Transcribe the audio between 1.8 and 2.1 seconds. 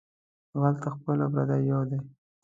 دى